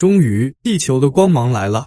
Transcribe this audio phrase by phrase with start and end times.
[0.00, 1.84] 终于，地球的光芒来了。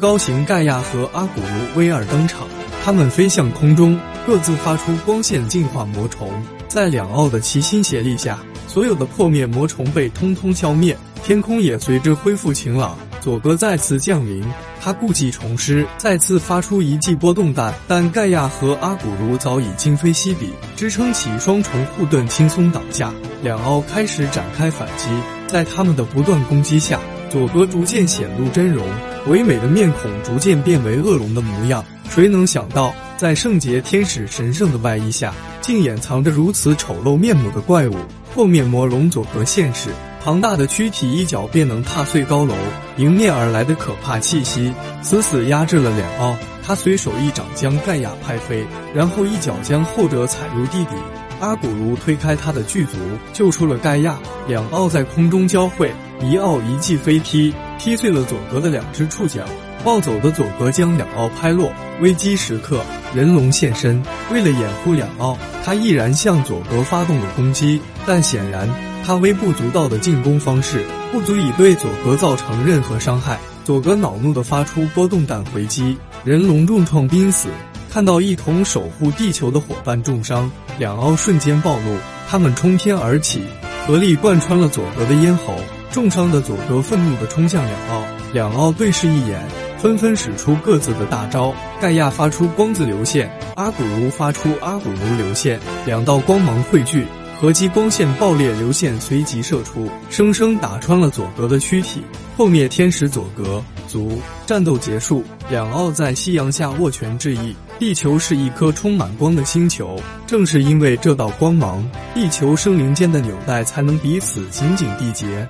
[0.00, 1.46] 高型盖亚和阿古茹
[1.76, 2.48] 威尔登场，
[2.82, 3.96] 他们飞向空中，
[4.26, 6.28] 各自发出光线净化魔虫。
[6.68, 12.96] 在两奥的齐心协力下，所有的破灭魔虫被通通消灭，天空也随之恢复晴朗。
[13.20, 14.44] 佐格再次降临，
[14.82, 23.10] 他故技重施，再次发出一记波动弹，但盖亚和阿古茹早已今非昔比，支撑起双重护盾，轻松倒下。
[23.42, 25.08] 两奥开始展开反击，
[25.46, 28.86] 在他们的不断攻击下，佐格逐渐显露真容。
[29.26, 37.94] 唯美的面孔逐渐变为恶龙的模样，谁能想到，在圣洁天使神圣的外衣下，竟掩藏着如此丑陋面目的怪物？
[38.34, 39.90] 破面魔龙佐格现世，
[40.20, 42.54] 庞大的躯体一脚便能踏碎高楼，
[42.96, 46.36] 迎面而来的可怕气息死死压制了两奥。
[46.66, 50.96] 他随手一掌将盖亚拍飞，然后一脚将后者踩入地底。
[51.40, 52.96] 阿古茹推开他的巨足，
[53.32, 54.18] 救出了盖亚。
[54.48, 57.54] 两奥在空中交汇，一奥一记飞踢，
[57.84, 59.44] 踢碎了佐格的两只触角。
[59.84, 61.70] 暴走的佐格将两奥拍落。
[62.00, 62.82] 危机时刻，
[63.14, 67.78] 人龙现身，为了掩护两奥，他毅然向佐格发动了攻击。
[68.06, 68.66] 但显然，
[69.04, 70.82] 他微不足道的进攻方式
[71.12, 73.38] 不足以对佐格造成任何伤害。
[73.64, 77.50] 佐格恼怒地发出波动弹回击，人龙重创濒死。
[77.90, 81.98] 看到一同守护地球的伙伴重伤，两奥瞬间暴怒，
[82.30, 83.42] 他们冲天而起，
[83.86, 85.54] 合力贯穿了佐格的咽喉。
[85.94, 89.40] 重伤的佐格愤怒地冲向两奥，两奥对视一眼，
[89.78, 91.54] 纷纷使出各自的大招。
[91.80, 97.06] 盖亚发出光子流线，阿古茹发出阿古茹流线，两道光芒汇聚，
[97.40, 102.02] 合击光线爆裂，流线随即射出，生生打穿了佐格的躯体。
[102.36, 105.22] 破灭天使佐格族，战斗结束。
[105.48, 107.54] 两奥在夕阳下握拳致意。
[107.78, 109.96] 地球是一颗充满光的星球，
[110.26, 115.48] 正是因为这道光芒，地球生灵间的纽带才能彼此紧紧缔结。